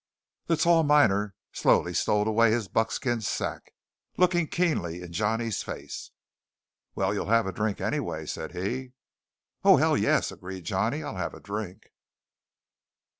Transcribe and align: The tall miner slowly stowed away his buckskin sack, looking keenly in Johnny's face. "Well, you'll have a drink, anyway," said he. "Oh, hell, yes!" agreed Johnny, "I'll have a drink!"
The 0.47 0.57
tall 0.57 0.81
miner 0.81 1.35
slowly 1.51 1.93
stowed 1.93 2.25
away 2.25 2.49
his 2.49 2.67
buckskin 2.67 3.21
sack, 3.21 3.71
looking 4.17 4.47
keenly 4.47 5.03
in 5.03 5.13
Johnny's 5.13 5.61
face. 5.61 6.09
"Well, 6.95 7.13
you'll 7.13 7.27
have 7.29 7.45
a 7.45 7.51
drink, 7.51 7.79
anyway," 7.79 8.25
said 8.25 8.53
he. 8.53 8.93
"Oh, 9.63 9.77
hell, 9.77 9.95
yes!" 9.95 10.31
agreed 10.31 10.63
Johnny, 10.65 11.03
"I'll 11.03 11.17
have 11.17 11.35
a 11.35 11.39
drink!" 11.39 11.91